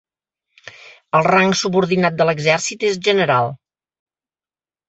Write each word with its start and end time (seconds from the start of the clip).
El 1.19 1.27
rang 1.27 1.53
subordinat 1.59 2.17
de 2.21 2.27
l'exèrcit 2.31 2.89
és 2.93 2.99
general. 3.11 3.55